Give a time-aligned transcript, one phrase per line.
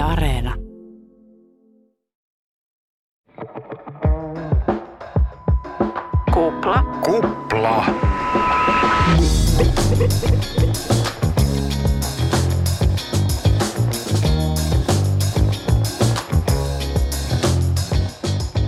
[0.00, 0.54] Yle Areena.
[6.34, 6.82] Kupla.
[7.04, 7.84] Kupla.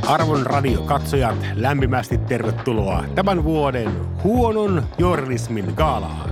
[0.06, 3.90] Arvon radiokatsojat, lämpimästi tervetuloa tämän vuoden
[4.24, 6.30] huonon journalismin gaalaan.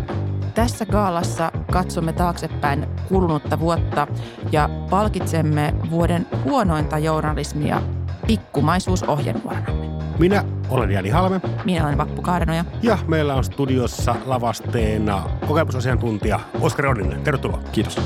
[0.54, 4.06] Tässä gaalassa katsomme taaksepäin kulunutta vuotta
[4.52, 7.82] ja palkitsemme vuoden huonointa journalismia
[8.26, 9.86] pikkumaisuusohjenuoranamme.
[10.18, 12.64] Minä olen Jani Halme Minä olen Vappu Kaarenoja.
[12.82, 17.22] ja meillä on studiossa lavasteena kokemusasiantuntija Oskari Onninen.
[17.22, 17.60] Tervetuloa.
[17.72, 18.00] Kiitos.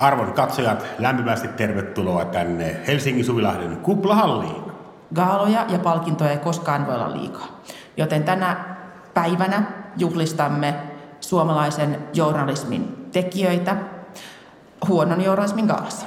[0.00, 4.62] Arvon katsojat, lämpimästi tervetuloa tänne Helsingin Suvilahden Kuplahalliin.
[5.14, 7.60] Gaaloja ja palkintoja ei koskaan voi olla liikaa.
[7.96, 8.64] Joten tänä
[9.14, 9.62] päivänä
[9.96, 10.74] juhlistamme
[11.20, 13.76] suomalaisen journalismin tekijöitä
[14.88, 16.06] huonon journalismin gaalassa.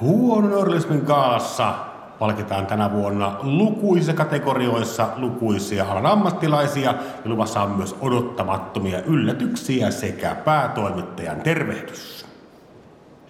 [0.00, 1.74] Huonon journalismin gaalassa
[2.18, 10.34] palkitaan tänä vuonna lukuisissa kategorioissa lukuisia alan ammattilaisia ja luvassa on myös odottamattomia yllätyksiä sekä
[10.34, 12.29] päätoimittajan tervehdys.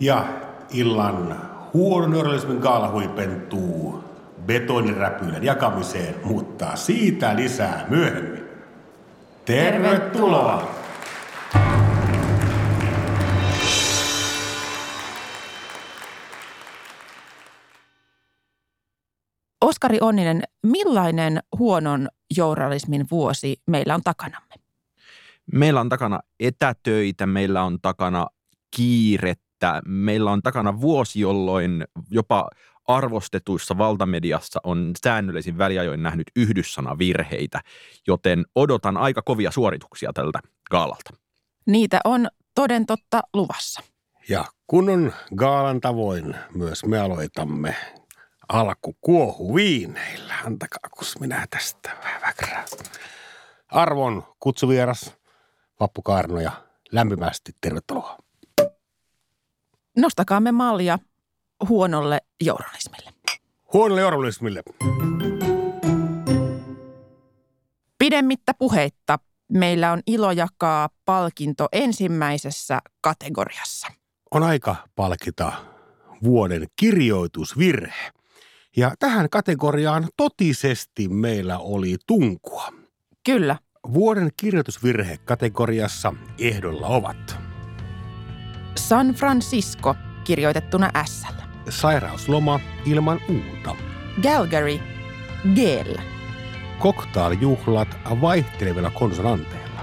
[0.01, 0.29] Ja
[0.71, 1.41] illan
[1.75, 4.05] huonon journalismin gaala huipentuu
[4.47, 8.45] betoniräpylän jakamiseen, mutta siitä lisää myöhemmin.
[9.45, 10.75] Tervetuloa!
[19.61, 24.55] Oskari Onninen, millainen huonon journalismin vuosi meillä on takanamme?
[25.53, 28.27] Meillä on takana etätöitä, meillä on takana
[28.77, 29.50] kiirettä,
[29.87, 32.51] meillä on takana vuosi, jolloin jopa
[32.89, 37.61] arvostetuissa valtamediassa on säännöllisin väliajoin nähnyt yhdyssanavirheitä,
[38.07, 40.39] joten odotan aika kovia suorituksia tältä
[40.71, 41.11] gaalalta.
[41.67, 43.81] Niitä on toden totta luvassa.
[44.29, 47.77] Ja kunnon gaalan tavoin myös me aloitamme
[48.49, 50.35] alku kuohuviineillä.
[50.47, 52.65] Antakaa, kus minä tästä vähän väkrää.
[53.69, 55.15] Arvon kutsuvieras
[55.81, 56.53] Vappu Kaarno ja
[56.93, 58.17] lämpimästi tervetuloa.
[60.01, 60.99] Nostakaamme malja
[61.69, 63.11] huonolle journalismille.
[63.73, 64.63] Huonolle journalismille.
[67.99, 69.19] Pidemmittä puheitta
[69.53, 73.89] meillä on ilo jakaa palkinto ensimmäisessä kategoriassa.
[74.31, 75.53] On aika palkita
[76.23, 78.11] vuoden kirjoitusvirhe.
[78.77, 82.69] Ja tähän kategoriaan totisesti meillä oli tunkua.
[83.25, 83.57] Kyllä,
[83.95, 87.40] Vuoden kirjoitusvirhe kategoriassa ehdolla ovat
[88.91, 91.27] San Francisco kirjoitettuna s
[91.69, 93.77] sairausloma ilman uuta,
[94.23, 94.81] Calgary
[95.55, 95.59] g
[96.79, 97.89] koktaaljuhlat
[98.21, 99.81] vaihtelevilla konsonanteilla,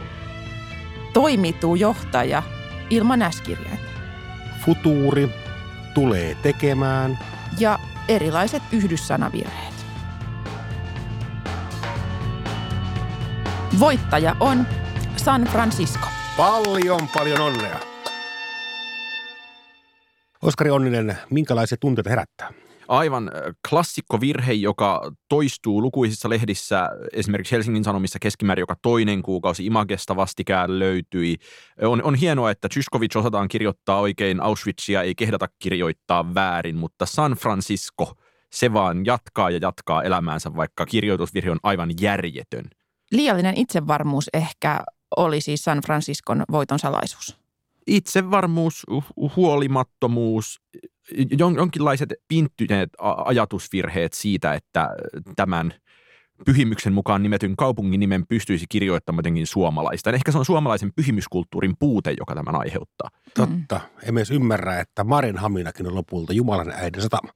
[1.13, 2.43] toimituu johtaja
[2.89, 3.91] ilman äskirjainta
[4.65, 5.29] futuuri
[5.93, 7.19] tulee tekemään,
[7.59, 9.73] ja erilaiset yhdyssanavirheet.
[13.79, 14.67] Voittaja on
[15.17, 16.07] San Francisco.
[16.37, 17.86] paljon paljon onnea.
[20.41, 22.53] Oskari Onninen, minkälaisia tunteita herättää?
[22.87, 30.15] Aivan äh, klassikkovirhe, joka toistuu lukuisissa lehdissä, esimerkiksi Helsingin Sanomissa keskimäärin joka toinen kuukausi Imagesta
[30.15, 31.35] vastikään löytyi.
[31.81, 37.31] On, on hienoa, että Tsyskovic osataan kirjoittaa oikein, Auschwitzia ei kehdata kirjoittaa väärin, mutta San
[37.31, 38.13] Francisco,
[38.51, 42.65] se vaan jatkaa ja jatkaa elämäänsä, vaikka kirjoitusvirhe on aivan järjetön.
[43.11, 44.79] Liiallinen itsevarmuus ehkä
[45.17, 47.46] oli siis San Franciscon voiton salaisuus.
[47.87, 50.61] Itsevarmuus, hu- huolimattomuus,
[51.11, 52.89] jon- jonkinlaiset pinttyneet
[53.25, 54.89] ajatusvirheet siitä, että
[55.35, 55.73] tämän
[56.45, 60.09] pyhimyksen mukaan nimetyn kaupungin nimen pystyisi kirjoittamaan jotenkin suomalaista.
[60.09, 63.09] Ehkä se on suomalaisen pyhimyskulttuurin puute, joka tämän aiheuttaa.
[63.33, 63.79] Totta.
[64.03, 67.31] Emme edes ymmärrä, että Marinhaminakin on lopulta Jumalan äidin satama.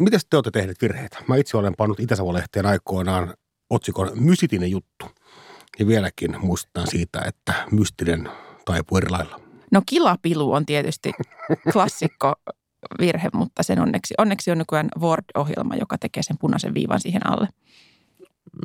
[0.00, 1.18] Miten te olette tehneet virheitä?
[1.28, 3.34] Mä itse olen pannut itä lehteen aikoinaan
[3.70, 5.06] otsikon Mysitinen juttu.
[5.78, 8.28] Ja vieläkin muistutan siitä, että mystinen
[8.64, 9.49] taipuu eri lailla.
[9.70, 11.12] No kilapilu on tietysti
[11.72, 12.34] klassikko
[13.00, 17.48] virhe, mutta sen onneksi, onneksi on nykyään Word-ohjelma, joka tekee sen punaisen viivan siihen alle.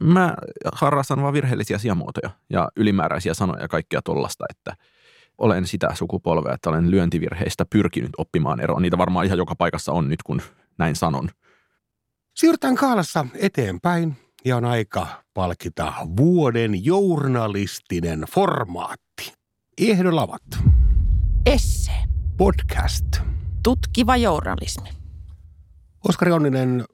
[0.02, 0.36] Mä
[0.74, 4.76] harrastan vaan virheellisiä sijamuotoja ja ylimääräisiä sanoja ja kaikkea tollasta, että
[5.38, 8.82] olen sitä sukupolvea, että olen lyöntivirheistä pyrkinyt oppimaan eroon.
[8.82, 10.42] Niitä varmaan ihan joka paikassa on nyt, kun
[10.78, 11.30] näin sanon.
[12.36, 14.16] Siirrytään kaalassa eteenpäin
[14.46, 19.34] ja on aika palkita vuoden journalistinen formaatti.
[19.78, 20.42] Ehdolavat.
[21.46, 21.92] Esse.
[22.38, 23.06] Podcast.
[23.64, 24.90] Tutkiva journalismi.
[26.10, 26.86] Oskari Onninen,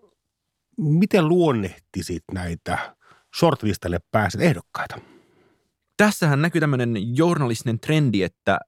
[0.78, 2.96] miten luonnehtisit näitä
[3.40, 5.00] shortlistalle pääset ehdokkaita?
[5.98, 8.60] Tässähän näkyy tämmöinen journalistinen trendi, että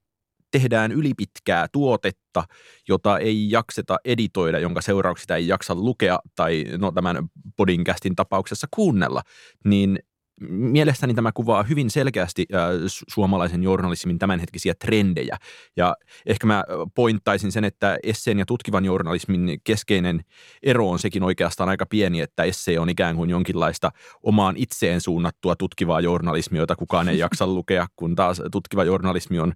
[0.52, 2.44] tehdään ylipitkää tuotetta,
[2.88, 7.18] jota ei jakseta editoida, jonka seurauksista ei jaksa lukea tai no, tämän
[7.58, 9.22] podcastin tapauksessa kuunnella,
[9.66, 10.00] niin
[10.42, 12.62] mielestäni tämä kuvaa hyvin selkeästi äh,
[13.08, 15.38] suomalaisen journalismin tämänhetkisiä trendejä.
[15.78, 15.96] Ja
[16.26, 16.64] ehkä mä
[16.96, 20.26] pointtaisin sen, että esseen ja tutkivan journalismin keskeinen
[20.64, 23.92] ero on sekin oikeastaan aika pieni, että essee on ikään kuin jonkinlaista
[24.24, 29.54] omaan itseen suunnattua tutkivaa journalismia, jota kukaan ei jaksa lukea, kun taas tutkiva journalismi on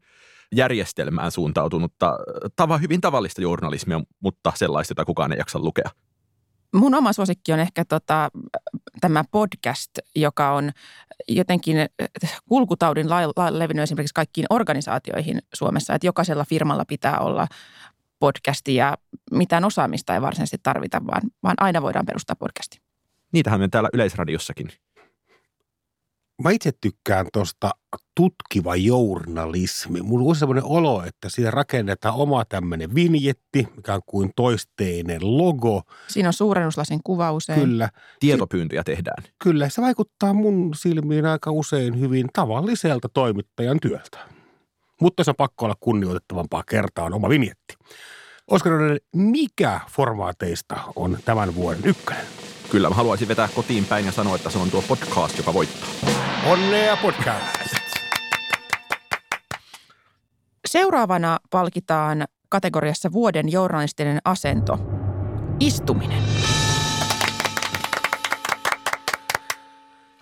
[0.56, 2.18] järjestelmään suuntautunutta,
[2.56, 5.89] tava, hyvin tavallista journalismia, mutta sellaista, jota kukaan ei jaksa lukea.
[6.77, 8.29] Mun oma suosikki on ehkä tota,
[9.01, 10.71] tämä podcast, joka on
[11.27, 11.77] jotenkin
[12.50, 17.47] kulkutaudin lailla levinnyt esimerkiksi kaikkiin organisaatioihin Suomessa, että jokaisella firmalla pitää olla
[18.19, 18.97] podcasti ja
[19.31, 22.81] mitään osaamista ei varsinaisesti tarvita, vaan, vaan aina voidaan perustaa podcasti.
[23.31, 24.69] Niitähän me täällä Yleisradiossakin
[26.43, 27.69] mä itse tykkään tuosta
[28.15, 30.01] tutkiva journalismi.
[30.01, 35.81] Mulla on sellainen olo, että siinä rakennetaan oma tämmöinen vinjetti, mikä on kuin toisteinen logo.
[36.07, 37.59] Siinä on suurennuslasin kuva usein.
[37.61, 37.89] Kyllä.
[38.19, 39.23] Tietopyyntöjä tehdään.
[39.43, 44.19] Kyllä, se vaikuttaa mun silmiin aika usein hyvin tavalliselta toimittajan työltä.
[45.01, 47.75] Mutta se on pakko olla kunnioitettavampaa kertaa on oma vinjetti.
[48.47, 48.71] Oskar,
[49.15, 52.36] mikä formaateista on tämän vuoden ykkönen?
[52.69, 55.89] Kyllä, mä haluaisin vetää kotiin päin ja sanoa, että se on tuo podcast, joka voittaa.
[56.45, 57.57] Onnea podcast!
[60.67, 64.79] Seuraavana palkitaan kategoriassa vuoden journalistinen asento.
[65.59, 66.23] Istuminen.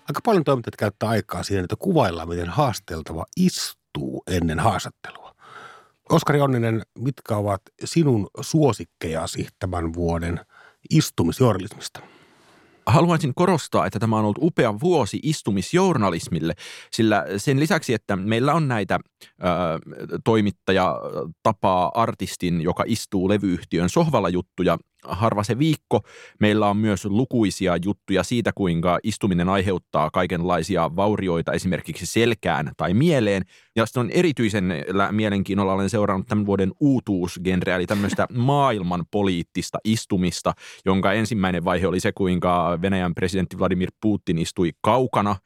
[0.08, 5.34] Aika paljon toimittajat käyttää aikaa siihen, että kuvaillaan, miten haasteltava istuu ennen haastattelua.
[6.08, 10.40] Oskari Onninen, mitkä ovat sinun suosikkejasi tämän vuoden
[10.90, 12.15] istumisjournalismista?
[12.86, 16.54] Haluaisin korostaa, että tämä on ollut upea vuosi istumisjournalismille,
[16.92, 19.46] sillä sen lisäksi, että meillä on näitä ö,
[20.24, 20.96] toimittaja
[21.42, 26.00] tapaa artistin, joka istuu levyyhtiön sohvalla juttuja harva se viikko.
[26.40, 33.42] Meillä on myös lukuisia juttuja siitä, kuinka istuminen aiheuttaa kaikenlaisia vaurioita esimerkiksi selkään tai mieleen.
[33.76, 34.74] Ja sitten on erityisen
[35.10, 40.52] mielenkiinnolla olen seurannut tämän vuoden uutuusgenreä, eli tämmöistä maailman poliittista istumista,
[40.84, 45.36] jonka ensimmäinen vaihe oli se, kuinka Venäjän presidentti Vladimir Putin istui kaukana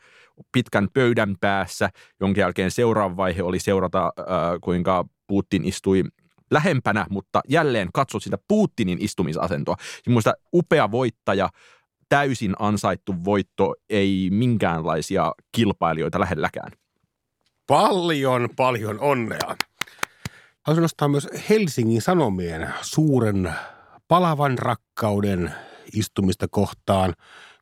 [0.53, 1.91] pitkän pöydän päässä,
[2.21, 4.25] jonka jälkeen seuraava vaihe oli seurata, äh,
[4.61, 6.05] kuinka Putin istui
[6.51, 9.77] lähempänä, mutta jälleen katsot sitä Putinin istumisasentoa.
[10.07, 11.49] Ja muista upea voittaja,
[12.09, 16.73] täysin ansaittu voitto, ei minkäänlaisia kilpailijoita lähelläkään.
[17.67, 19.57] Paljon, paljon onnea.
[20.67, 23.53] Haluaisin nostaa myös Helsingin Sanomien suuren
[24.09, 25.55] palavan rakkauden
[25.93, 27.15] istumista kohtaan–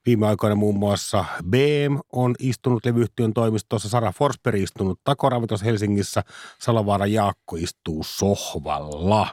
[0.08, 6.22] Viime aikoina muun muassa BM on istunut levyyhtiön toimistossa, Sara Forsberg istunut takoravitos Helsingissä,
[6.60, 9.32] Salovaara Jaakko istuu sohvalla.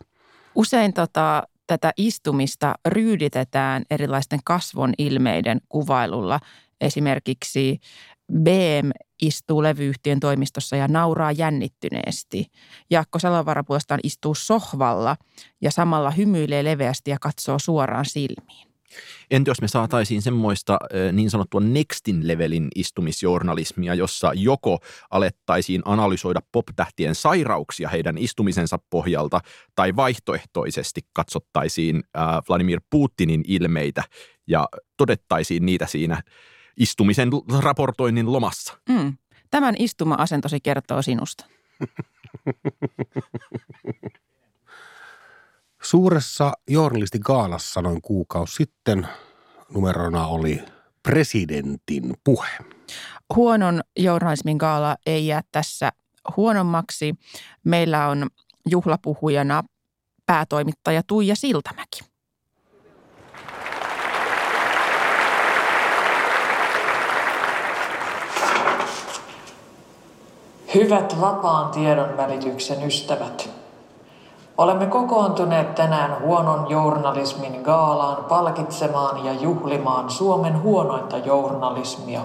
[0.55, 6.39] Usein tota, tätä istumista ryyditetään erilaisten kasvon ilmeiden kuvailulla.
[6.81, 7.79] Esimerkiksi
[8.33, 8.89] BM
[9.21, 12.45] istuu levyyhtiön toimistossa ja nauraa jännittyneesti.
[12.89, 15.15] Jaakko Salovaara puolestaan istuu sohvalla
[15.61, 18.74] ja samalla hymyilee leveästi ja katsoo suoraan silmiin.
[19.31, 20.77] Entä jos me saataisiin semmoista
[21.11, 24.79] niin sanottua nextin levelin istumisjournalismia, jossa joko
[25.11, 29.39] alettaisiin analysoida poptähtien sairauksia heidän istumisensa pohjalta,
[29.75, 32.03] tai vaihtoehtoisesti katsottaisiin
[32.49, 34.03] Vladimir Putinin ilmeitä
[34.47, 36.21] ja todettaisiin niitä siinä
[36.77, 38.77] istumisen raportoinnin lomassa.
[38.89, 39.17] Mm.
[39.51, 41.45] Tämän istuma-asentosi kertoo sinusta.
[45.85, 49.07] Suuressa journalistigaalassa noin kuukausi sitten
[49.73, 50.63] numerona oli
[51.03, 52.47] presidentin puhe.
[53.35, 55.91] Huonon journalismin gaala ei jää tässä
[56.37, 57.15] huonommaksi.
[57.63, 58.27] Meillä on
[58.69, 59.63] juhlapuhujana
[60.25, 61.99] päätoimittaja Tuija Siltamäki.
[70.75, 73.49] Hyvät vapaan tiedon välityksen ystävät–
[74.57, 82.21] Olemme kokoontuneet tänään huonon journalismin gaalaan palkitsemaan ja juhlimaan Suomen huonointa journalismia.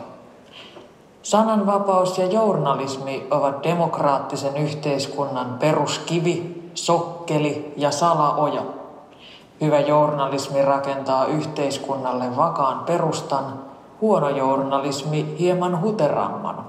[1.23, 8.63] Sananvapaus ja journalismi ovat demokraattisen yhteiskunnan peruskivi, sokkeli ja salaoja.
[9.61, 13.45] Hyvä journalismi rakentaa yhteiskunnalle vakaan perustan,
[14.01, 16.65] huono journalismi hieman huteramman.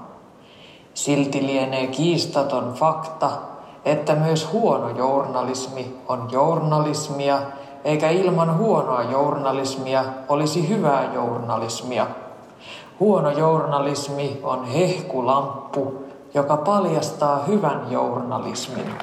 [0.94, 3.30] Silti lienee kiistaton fakta,
[3.84, 7.38] että myös huono journalismi on journalismia,
[7.84, 12.06] eikä ilman huonoa journalismia olisi hyvää journalismia.
[13.00, 18.94] Huono journalismi on hehkulamppu, joka paljastaa hyvän journalismin.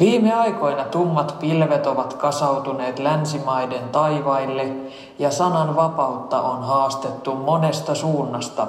[0.00, 4.72] Viime aikoina tummat pilvet ovat kasautuneet länsimaiden taivaille
[5.18, 8.66] ja sanan vapautta on haastettu monesta suunnasta.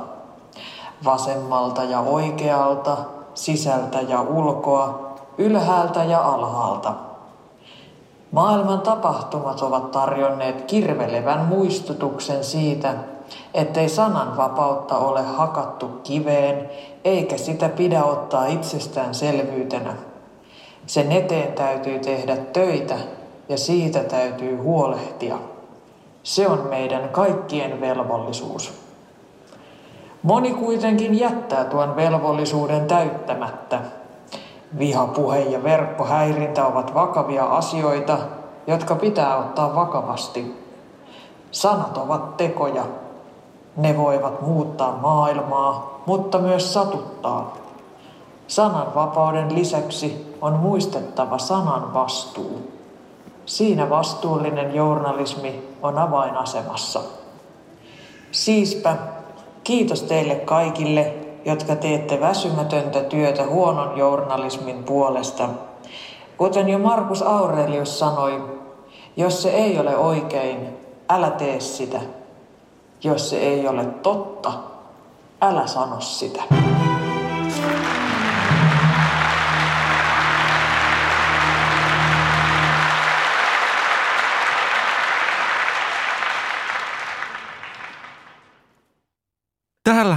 [1.05, 2.97] Vasemmalta ja oikealta,
[3.33, 6.93] sisältä ja ulkoa, ylhäältä ja alhaalta.
[8.31, 12.93] Maailman tapahtumat ovat tarjonneet kirvelevän muistutuksen siitä,
[13.53, 16.69] ettei sananvapautta ole hakattu kiveen,
[17.03, 19.93] eikä sitä pidä ottaa itsestäänselvyytenä.
[20.85, 22.95] Sen eteen täytyy tehdä töitä
[23.49, 25.37] ja siitä täytyy huolehtia.
[26.23, 28.86] Se on meidän kaikkien velvollisuus.
[30.23, 33.79] Moni kuitenkin jättää tuon velvollisuuden täyttämättä.
[34.79, 38.17] Vihapuhe ja verkkohäirintä ovat vakavia asioita,
[38.67, 40.67] jotka pitää ottaa vakavasti.
[41.51, 42.83] Sanat ovat tekoja.
[43.77, 47.57] Ne voivat muuttaa maailmaa, mutta myös satuttaa.
[48.47, 52.71] Sananvapauden lisäksi on muistettava sanan vastuu.
[53.45, 57.01] Siinä vastuullinen journalismi on avainasemassa.
[58.31, 58.95] Siispä
[59.67, 61.13] kiitos teille kaikille,
[61.45, 65.49] jotka teette väsymätöntä työtä huonon journalismin puolesta.
[66.37, 68.43] Kuten jo Markus Aurelius sanoi,
[69.17, 70.67] jos se ei ole oikein,
[71.09, 71.99] älä tee sitä.
[73.03, 74.53] Jos se ei ole totta,
[75.41, 76.43] älä sano sitä.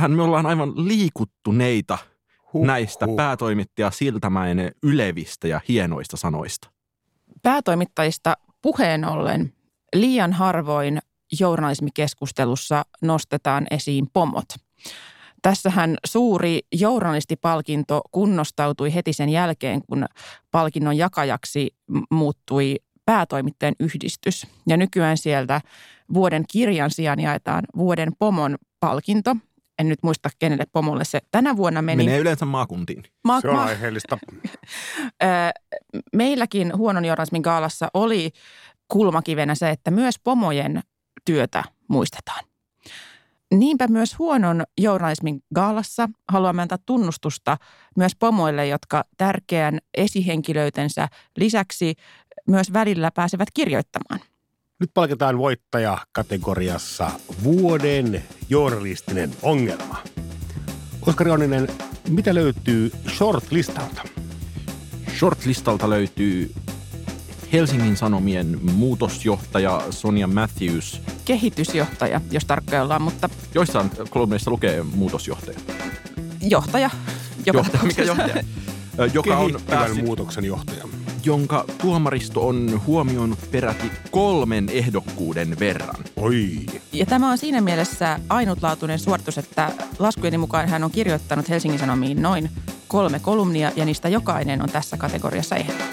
[0.01, 1.99] Täällähän me ollaan aivan liikuttuneita
[2.53, 3.17] Huh, näistä huh.
[3.17, 6.71] päätoimittaja Siltämäinen ylevistä ja hienoista sanoista.
[7.43, 9.53] Päätoimittajista puheen ollen
[9.95, 10.99] liian harvoin
[11.41, 14.45] journalismikeskustelussa nostetaan esiin pomot.
[15.43, 20.07] Tässähän suuri journalistipalkinto kunnostautui heti sen jälkeen, kun
[20.51, 21.71] palkinnon jakajaksi
[22.11, 24.47] muuttui päätoimittajan yhdistys.
[24.69, 25.61] Ja nykyään sieltä
[26.15, 29.37] vuoden kirjan sijaan jaetaan vuoden pomon palkinto.
[29.81, 32.05] En nyt muista, kenelle pomolle se tänä vuonna meni.
[32.05, 33.03] Menee yleensä maakuntiin.
[33.25, 34.19] Ma- Se on ma- aiheellista.
[36.17, 38.31] Meilläkin huonon journalismin gaalassa oli
[38.89, 40.81] kulmakivenä se, että myös pomojen
[41.25, 42.45] työtä muistetaan.
[43.55, 47.57] Niinpä myös huonon journalismin gaalassa haluamme antaa tunnustusta
[47.97, 51.95] myös pomoille, jotka tärkeän esihenkilöitensä lisäksi
[52.49, 54.21] myös välillä pääsevät kirjoittamaan.
[54.81, 57.11] Nyt palkitaan voittaja kategoriassa
[57.45, 60.03] vuoden journalistinen ongelma.
[61.07, 61.69] Oskari Onninen,
[62.09, 64.03] mitä löytyy shortlistalta?
[65.19, 66.55] Shortlistalta löytyy
[67.53, 71.01] Helsingin Sanomien muutosjohtaja Sonia Matthews.
[71.25, 75.59] Kehitysjohtaja, jos tarkkoja ollaan, mutta Joissain kolumneissa lukee muutosjohtaja.
[76.41, 76.91] johtaja.
[77.47, 78.45] Joka Johtaja, mikä johtaja?
[79.15, 81.00] Joka on päässyt, muutoksen johtaja.
[81.25, 86.05] Jonka tuomaristo on huomioinut peräti kolmen ehdokkuuden verran.
[86.17, 91.81] Oi, Ja tämä on siinä mielessä ainutlaatuinen suoritus, että laskujeni mukaan hän on kirjoittanut Helsingin
[91.81, 92.51] Sanomiin noin
[92.89, 95.85] kolme kolumnia ja niistä jokainen on tässä kategoriassa ehdolla.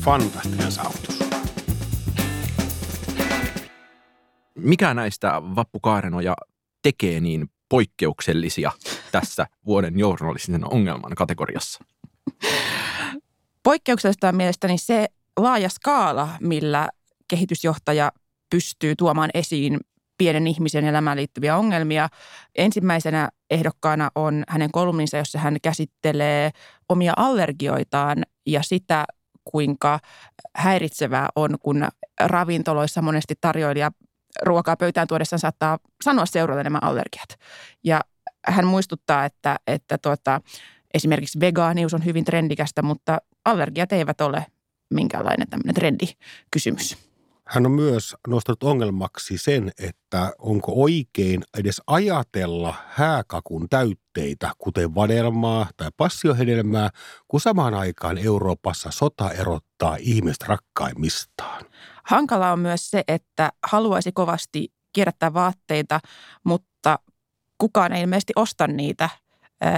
[0.00, 1.18] fantastinen saavutus.
[4.54, 6.36] Mikä näistä Vappu Kaarenoja
[6.82, 8.72] tekee niin poikkeuksellisia
[9.12, 11.84] tässä vuoden journalistisen ongelman kategoriassa?
[13.62, 16.88] Poikkeuksellista on mielestäni se laaja skaala, millä
[17.28, 18.12] kehitysjohtaja
[18.50, 19.80] pystyy tuomaan esiin
[20.18, 22.08] pienen ihmisen elämään liittyviä ongelmia.
[22.54, 26.50] Ensimmäisenä ehdokkaana on hänen kolumninsa, jossa hän käsittelee
[26.88, 29.04] omia allergioitaan ja sitä,
[29.44, 29.98] kuinka
[30.56, 31.88] häiritsevää on, kun
[32.20, 33.90] ravintoloissa monesti tarjoilija
[34.42, 37.28] ruokaa pöytään tuodessaan saattaa sanoa seuralle nämä allergiat.
[37.84, 38.00] Ja
[38.46, 40.40] hän muistuttaa, että, että tuota,
[40.94, 44.46] esimerkiksi vegaanius on hyvin trendikästä, mutta allergiat eivät ole
[44.90, 46.98] minkäänlainen tämmöinen trendikysymys.
[47.46, 55.66] Hän on myös nostanut ongelmaksi sen, että onko oikein edes ajatella hääkakun täytteitä, kuten vadelmaa
[55.76, 56.90] tai passiohedelmää,
[57.28, 61.64] kun samaan aikaan Euroopassa sota erottaa ihmiset rakkaimmistaan.
[62.04, 66.00] Hankala on myös se, että haluaisi kovasti kierrättää vaatteita,
[66.44, 66.98] mutta
[67.58, 69.08] kukaan ei ilmeisesti osta niitä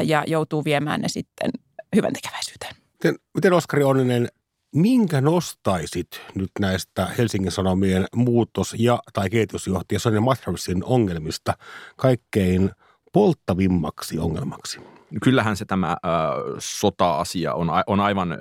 [0.05, 1.51] ja joutuu viemään ne sitten
[1.97, 2.84] hyvän tekeväisyyteen.
[3.05, 4.29] Miten, miten Oskari Onninen,
[4.75, 11.53] minkä nostaisit nyt näistä Helsingin Sanomien muutos- ja tai kehitysjohtaja Sonja Matravsin ongelmista
[11.97, 12.71] kaikkein
[13.13, 14.81] polttavimmaksi ongelmaksi?
[15.23, 15.97] Kyllähän se tämä äh,
[16.59, 18.39] sota-asia on, on aivan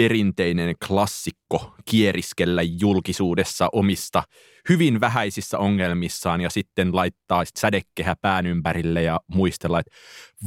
[0.00, 4.22] perinteinen klassikko kieriskellä julkisuudessa omista
[4.68, 9.90] hyvin vähäisissä ongelmissaan ja sitten laittaa sädekehä pään ympärille ja muistella, että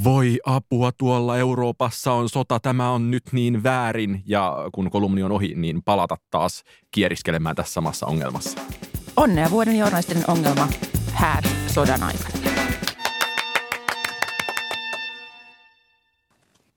[0.04, 5.32] voi apua tuolla Euroopassa on sota, tämä on nyt niin väärin ja kun kolumni on
[5.32, 8.60] ohi, niin palata taas kieriskelemään tässä samassa ongelmassa.
[9.16, 10.68] Onnea vuoden journalistinen ongelma
[11.12, 12.30] häät sodan aikana.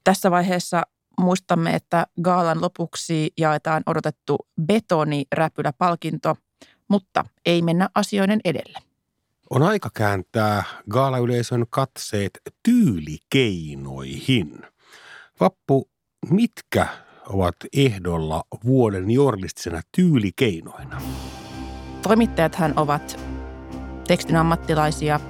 [0.05, 0.83] Tässä vaiheessa
[1.21, 6.37] muistamme, että gaalan lopuksi jaetaan odotettu betoniräpyläpalkinto,
[6.89, 8.79] mutta ei mennä asioiden edelle.
[9.51, 14.59] On aika kääntää gaalayleisön katseet tyylikeinoihin.
[15.41, 15.91] Vappu,
[16.31, 16.87] mitkä
[17.29, 21.03] ovat ehdolla vuoden journalistisena tyylikeinoina?
[22.03, 23.21] Toimittajathan ovat
[24.07, 25.21] tekstin ammattilaisia,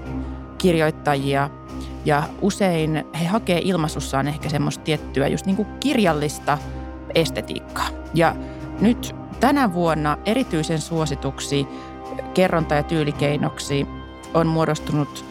[0.59, 1.50] kirjoittajia–
[2.06, 6.58] ja usein he hakee ilmaisussaan ehkä semmoista tiettyä just niin kuin kirjallista
[7.14, 7.88] estetiikkaa.
[8.14, 8.36] Ja
[8.80, 11.66] nyt tänä vuonna erityisen suosituksi
[12.34, 13.86] kerronta- ja tyylikeinoksi
[14.34, 15.25] on muodostunut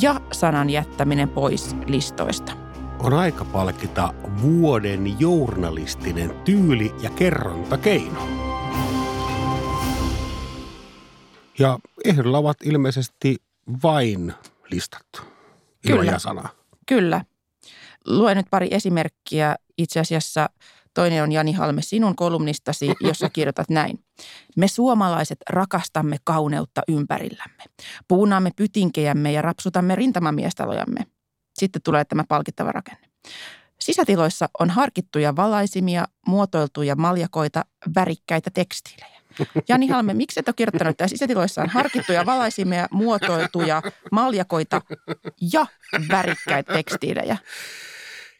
[0.00, 2.52] ja-sanan jättäminen pois listoista.
[2.98, 8.28] On aika palkita vuoden journalistinen tyyli- ja kerrontakeino.
[11.58, 13.36] Ja ehdolla ovat ilmeisesti
[13.82, 14.32] vain
[14.70, 15.20] listattu.
[15.86, 16.18] Kyllä.
[16.18, 16.48] sanaa.
[16.86, 17.24] Kyllä.
[18.06, 19.56] Luen nyt pari esimerkkiä.
[19.78, 20.50] Itse asiassa
[20.94, 24.04] toinen on Jani Halme sinun kolumnistasi, jossa kirjoitat näin.
[24.56, 27.64] Me suomalaiset rakastamme kauneutta ympärillämme.
[28.08, 31.00] Puunaamme pytinkejämme ja rapsutamme rintamamiestalojamme.
[31.58, 33.10] Sitten tulee tämä palkittava rakenne.
[33.80, 39.19] Sisätiloissa on harkittuja valaisimia, muotoiltuja maljakoita, värikkäitä tekstiilejä.
[39.68, 44.82] Jani Halme, miksi et ole kirjoittanut, että sisätiloissa on harkittuja, valaisimia, muotoiltuja, maljakoita
[45.52, 45.66] ja
[46.08, 47.36] värikkäitä tekstiilejä?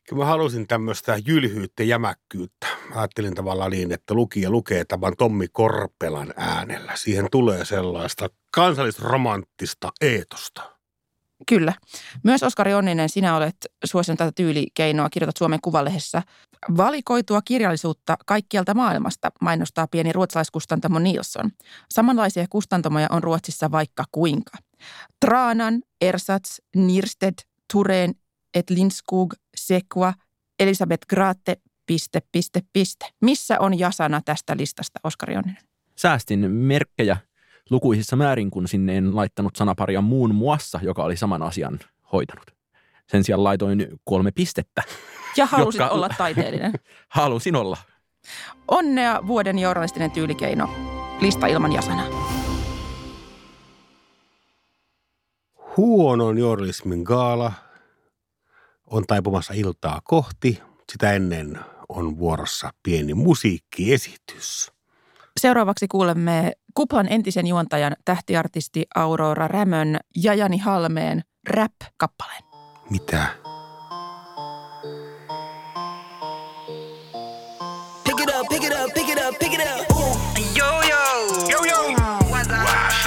[0.08, 2.66] Kyllä mä halusin tämmöistä jylhyyttä, jämäkkyyttä.
[2.94, 6.92] Ajattelin tavallaan niin, että lukija lukee tämän Tommi Korpelan äänellä.
[6.94, 10.62] Siihen tulee sellaista kansallisromanttista eetosta.
[11.48, 11.72] Kyllä.
[12.24, 16.22] Myös Oskari Onninen, sinä olet suosinut tätä tyylikeinoa, kirjoitat Suomen Kuvalehdessä.
[16.76, 21.50] Valikoitua kirjallisuutta kaikkialta maailmasta mainostaa pieni ruotsalaiskustantamo Nilsson.
[21.90, 24.58] Samanlaisia kustantamoja on Ruotsissa vaikka kuinka.
[25.20, 27.34] Tranan, Ersatz, Nirsted,
[27.72, 28.14] Tureen,
[28.54, 30.12] et Linskog, Sekua,
[30.58, 33.06] Elisabeth Graate, piste, piste, piste.
[33.20, 35.62] Missä on jasana tästä listasta, Oskari Onninen?
[35.96, 37.16] Säästin merkkejä
[37.70, 41.78] lukuisissa määrin, kun sinne en laittanut sanaparia muun muassa, joka oli saman asian
[42.12, 42.50] hoitanut.
[43.06, 44.82] Sen sijaan laitoin kolme pistettä.
[45.36, 45.94] Ja halusit jotka...
[45.94, 46.72] olla taiteellinen.
[47.08, 47.76] Halusin olla.
[48.68, 50.70] Onnea vuoden journalistinen tyylikeino.
[51.20, 52.02] Lista ilman jasana.
[55.76, 57.52] Huonon journalismin gaala
[58.86, 60.62] on taipumassa iltaa kohti.
[60.92, 64.72] Sitä ennen on vuorossa pieni musiikkiesitys.
[65.40, 72.42] Seuraavaksi kuulemme Kuplan entisen juontajan tähtiartisti Aurora Rämön ja Jani Halmeen rap-kappaleen.
[72.90, 73.26] Mitä?
[79.30, 79.86] Up, pick it up.
[80.54, 81.02] Yo, yo.
[81.48, 81.78] Yo, yo.
[82.30, 82.64] What's up?
[82.64, 83.00] What's?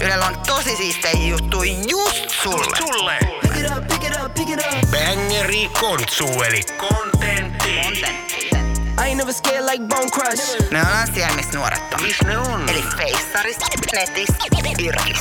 [0.00, 2.76] Ylellä on tosi siistejä juttuja just sulle.
[2.76, 3.18] Sulle.
[3.40, 4.90] Pick it up, pick it up, pick it up.
[4.90, 7.70] Bangeri kontsu eli kontentti.
[7.70, 8.45] I
[9.16, 10.70] ain't never scared like Bone Crush.
[10.70, 12.02] Ne on siellä, missä nuoret on.
[12.02, 12.68] Missä ne on?
[12.68, 13.56] Eli Feissaris,
[13.92, 14.28] Netis,
[14.78, 15.20] Irkis.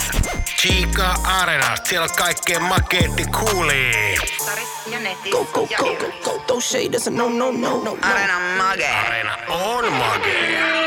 [0.62, 3.92] Chica Arena, siellä on kaikkea makeetti kuuli.
[4.18, 7.52] Feissaris ja Netis go, go, ja go, go, go, go, shade is a no, no,
[7.52, 7.98] no, no.
[8.02, 8.96] Arena on magee.
[9.08, 10.86] Arena on magee.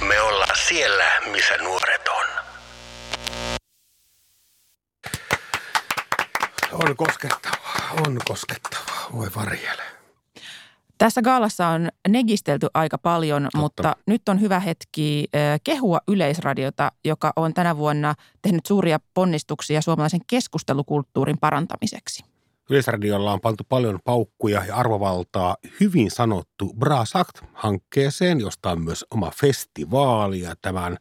[0.00, 2.26] Me ollaan siellä, missä nuoret on.
[6.72, 9.06] On koskettavaa, on koskettavaa.
[9.12, 10.01] Voi varjele.
[11.02, 13.58] Tässä gaalassa on negistelty aika paljon, Totta.
[13.58, 15.24] mutta nyt on hyvä hetki
[15.64, 22.24] kehua Yleisradiota, joka on tänä vuonna tehnyt suuria ponnistuksia suomalaisen keskustelukulttuurin parantamiseksi.
[22.70, 30.40] Yleisradiolla on pantu paljon paukkuja ja arvovaltaa hyvin sanottu Brasakt-hankkeeseen, josta on myös oma festivaali
[30.40, 30.96] ja tämän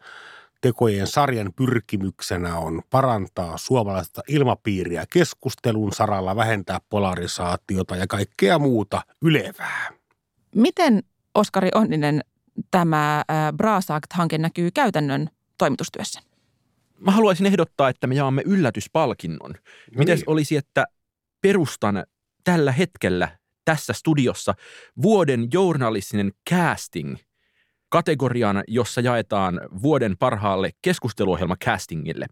[0.61, 9.89] tekojen sarjan pyrkimyksenä on parantaa suomalaista ilmapiiriä keskustelun saralla, vähentää polarisaatiota ja kaikkea muuta ylevää.
[10.55, 11.03] Miten,
[11.35, 12.21] Oskari Onninen,
[12.71, 13.23] tämä
[13.57, 16.19] Brasakt-hanke näkyy käytännön toimitustyössä?
[16.99, 19.51] Mä haluaisin ehdottaa, että me jaamme yllätyspalkinnon.
[19.51, 20.29] No Mites niin.
[20.29, 20.85] olisi, että
[21.41, 22.03] perustan
[22.43, 24.53] tällä hetkellä tässä studiossa
[25.01, 27.15] vuoden journalistinen casting
[27.91, 32.25] kategorian, jossa jaetaan vuoden parhaalle keskusteluohjelma castingille.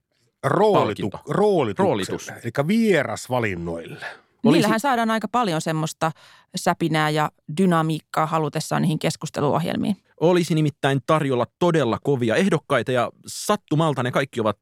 [0.43, 1.83] Roolitu, roolitus.
[1.83, 2.29] Roolitus.
[2.29, 4.05] Eli vierasvalinnoille.
[4.43, 6.11] Olisi- Niillähän saadaan aika paljon semmoista
[6.55, 9.97] säpinää ja dynamiikkaa halutessaan niihin keskusteluohjelmiin.
[10.19, 14.57] Olisi nimittäin tarjolla todella kovia ehdokkaita ja sattumalta ne kaikki ovat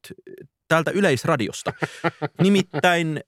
[0.68, 1.74] täältä Yleisradiosta.
[2.44, 3.22] Nimittäin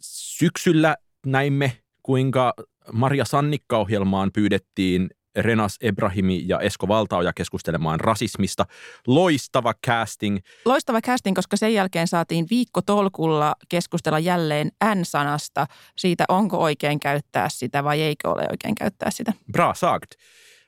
[0.00, 0.96] syksyllä
[1.26, 2.54] näimme, kuinka
[2.92, 8.66] Maria Sannikka-ohjelmaan pyydettiin Renas Ebrahimi ja Esko Valtaoja keskustelemaan rasismista.
[9.06, 10.38] Loistava casting.
[10.64, 15.66] Loistava casting, koska sen jälkeen saatiin viikko tolkulla keskustella jälleen N-sanasta
[15.96, 19.32] siitä, onko oikein käyttää sitä vai eikö ole oikein käyttää sitä.
[19.52, 20.10] Bra sagt.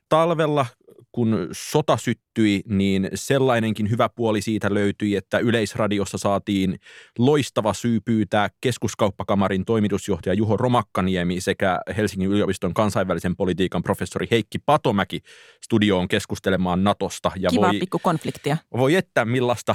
[0.08, 0.66] Talvella,
[1.14, 6.78] kun sota syttyi, niin sellainenkin hyvä puoli siitä löytyi, että Yleisradiossa saatiin
[7.18, 15.20] loistava syy pyytää keskuskauppakamarin toimitusjohtaja Juho Romakkaniemi sekä Helsingin yliopiston kansainvälisen politiikan professori Heikki Patomäki
[15.64, 17.32] studioon keskustelemaan Natosta.
[17.36, 18.56] Ja Kivaa voi, pikku konfliktia.
[18.76, 19.74] voi että millaista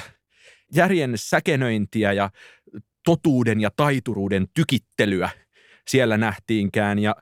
[0.75, 2.30] järjen säkenöintiä ja
[3.06, 5.30] totuuden ja taituruuden tykittelyä
[5.88, 6.99] siellä nähtiinkään.
[6.99, 7.15] Ja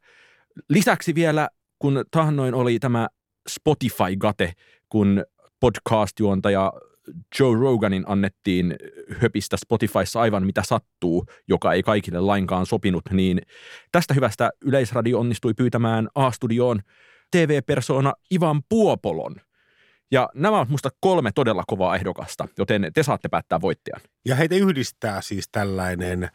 [0.69, 1.49] lisäksi vielä,
[1.80, 3.08] kun taannoin oli tämä
[3.49, 4.53] Spotify-gate,
[4.89, 5.23] kun
[5.60, 6.73] podcast-juontaja
[7.39, 8.75] Joe Roganin annettiin
[9.21, 13.41] höpistä Spotifyssa aivan mitä sattuu, joka ei kaikille lainkaan sopinut, niin
[13.91, 16.79] tästä hyvästä Yleisradio onnistui pyytämään A-studioon
[17.31, 19.36] TV-persona Ivan Puopolon.
[20.12, 24.01] Ja nämä ovat musta kolme todella kovaa ehdokasta, joten te saatte päättää voittajan.
[24.25, 26.29] Ja heitä yhdistää siis tällainen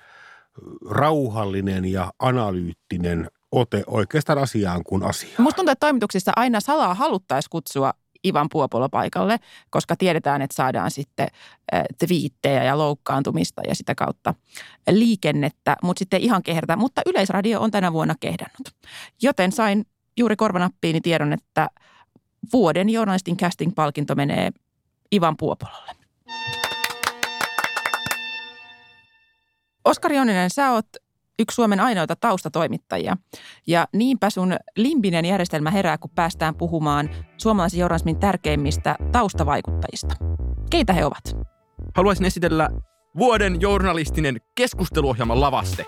[0.91, 5.43] rauhallinen ja analyyttinen ote oikeastaan asiaan kuin asiaan.
[5.43, 7.93] Musta tuntuu, että toimituksissa aina salaa haluttaisiin kutsua
[8.27, 9.39] Ivan Puopolo paikalle,
[9.71, 11.29] koska tiedetään, että saadaan sitten
[11.75, 14.35] äh, twiittejä ja loukkaantumista ja sitä kautta
[14.91, 16.77] liikennettä, mutta sitten ihan kehrätä.
[16.77, 18.69] Mutta Yleisradio on tänä vuonna kehdannut.
[19.23, 19.85] Joten sain
[20.17, 21.69] juuri korvanappiini tiedon, että
[22.53, 24.51] vuoden journalistin casting-palkinto menee
[25.15, 25.93] Ivan Puopololle.
[29.85, 30.87] Oskari Onninen, sä oot
[31.43, 33.17] yksi Suomen ainoita taustatoimittajia.
[33.67, 40.15] Ja niinpä sun limbinen järjestelmä herää, kun päästään puhumaan suomalaisen journalismin tärkeimmistä taustavaikuttajista.
[40.71, 41.37] Keitä he ovat?
[41.95, 42.69] Haluaisin esitellä
[43.19, 45.87] vuoden journalistinen keskusteluohjelma Lavaste.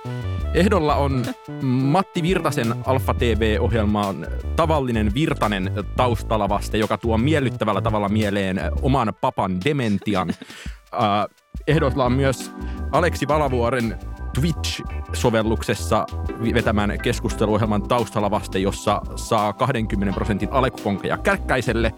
[0.54, 1.24] Ehdolla on
[1.62, 10.28] Matti Virtasen Alfa TV-ohjelmaan tavallinen Virtanen taustalavaste, joka tuo miellyttävällä tavalla mieleen oman papan dementian.
[10.94, 11.26] Äh,
[11.66, 12.52] Ehdolla on myös
[12.92, 13.98] Aleksi Valavuoren
[14.34, 16.06] Twitch-sovelluksessa
[16.54, 21.94] vetämän keskusteluohjelman taustalavaste, jossa saa 20 prosentin alekukonkeja kärkkäiselle.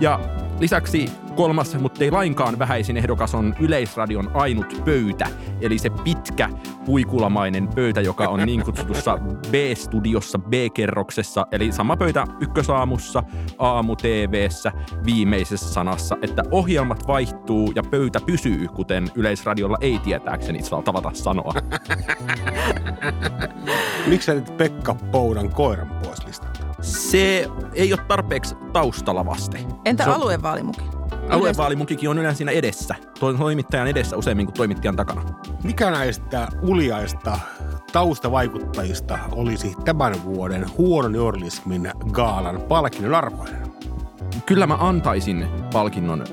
[0.00, 0.20] Ja
[0.60, 5.26] lisäksi kolmas, mutta ei lainkaan vähäisin ehdokas on Yleisradion ainut pöytä,
[5.60, 6.48] eli se pitkä
[6.84, 9.18] puikulamainen pöytä, joka on niin kutsutussa
[9.50, 13.22] B-studiossa, B-kerroksessa, eli sama pöytä ykkösaamussa,
[13.58, 14.72] aamu TVssä,
[15.06, 21.54] viimeisessä sanassa, että ohjelmat vaihtuu ja pöytä pysyy, kuten Yleisradiolla ei tietääkseni saa tavata sanoa.
[24.06, 26.53] Miksi sä nyt Pekka Poudan koiran pois listalta?
[26.84, 29.58] Se ei ole tarpeeksi taustalla vaste.
[29.84, 30.82] Entä on- aluevaalimuki?
[31.28, 35.22] Aluevaalimukikin on yleensä siinä edessä, to- toimittajan edessä useammin kuin toimittajan takana.
[35.62, 37.38] Mikä näistä uliaista
[37.92, 43.72] taustavaikuttajista olisi tämän vuoden huonon journalismin gaalan palkinnon arvoinen?
[44.46, 46.24] Kyllä mä antaisin palkinnon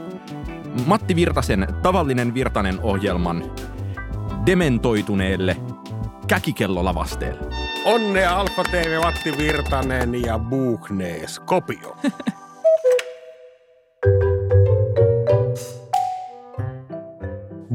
[0.86, 3.44] Matti Virtasen Tavallinen Virtanen ohjelman
[4.46, 5.58] dementoituneelle
[6.28, 7.70] käkikellolavasteelle.
[7.86, 11.98] Onnea Alfa TV, Matti Virtanen ja Buchnees Kopio.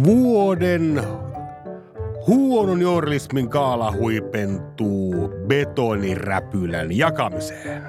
[0.04, 1.02] Vuoden
[2.26, 7.82] huonon journalismin gaala huipentuu betoniräpylän jakamiseen.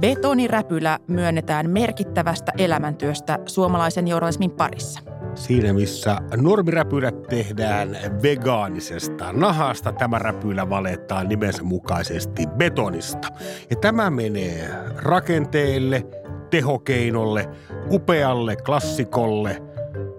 [0.00, 5.11] Betoniräpylä myönnetään merkittävästä elämäntyöstä suomalaisen journalismin parissa.
[5.34, 13.28] Siinä missä normiräpylät tehdään vegaanisesta nahasta, tämä räpylä valetaan nimensä mukaisesti betonista.
[13.70, 16.06] Ja tämä menee rakenteelle,
[16.50, 17.48] tehokeinolle,
[17.90, 19.62] upealle klassikolle,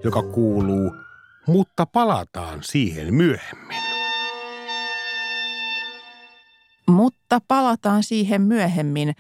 [0.03, 0.95] joka kuuluu,
[1.47, 3.83] mutta palataan siihen myöhemmin.
[6.87, 9.13] Mutta palataan siihen myöhemmin.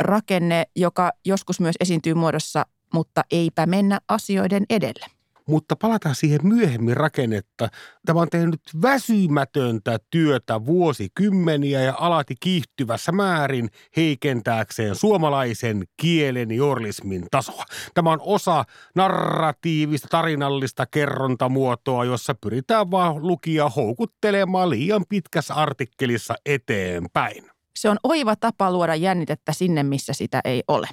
[0.00, 5.17] Rakenne, joka joskus myös esiintyy muodossa, mutta eipä mennä asioiden edelle.
[5.48, 7.68] Mutta palataan siihen myöhemmin rakennetta.
[8.06, 17.64] Tämä on tehnyt väsymätöntä työtä vuosikymmeniä ja alati kiihtyvässä määrin heikentääkseen suomalaisen kielen journalismin tasoa.
[17.94, 27.50] Tämä on osa narratiivista tarinallista kerrontamuotoa, jossa pyritään vaan lukija houkuttelemaan liian pitkässä artikkelissa eteenpäin.
[27.78, 30.88] Se on oiva tapa luoda jännitettä sinne, missä sitä ei ole.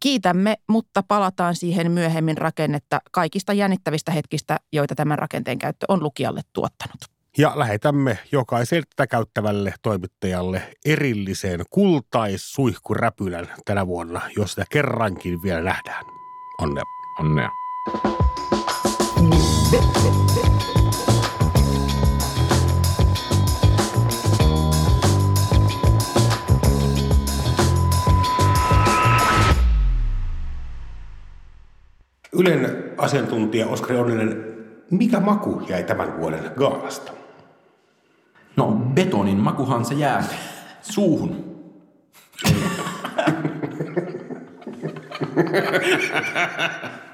[0.00, 6.40] Kiitämme, mutta palataan siihen myöhemmin rakennetta kaikista jännittävistä hetkistä, joita tämän rakenteen käyttö on lukijalle
[6.52, 7.14] tuottanut.
[7.38, 16.04] Ja lähetämme jokaiselle tätä käyttävälle toimittajalle erillisen kultaissuihkuräpylän tänä vuonna, jos sitä kerrankin vielä nähdään.
[16.58, 16.84] Onnea.
[17.20, 17.50] Onnea.
[32.34, 34.44] Ylen asiantuntija Oskari Onninen,
[34.90, 37.12] mikä maku jäi tämän vuoden gaalasta?
[38.56, 40.24] No betonin makuhan se jää
[40.82, 41.54] suuhun.